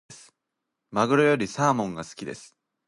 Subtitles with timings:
[0.89, 2.55] マグロよりサーモンが好きです。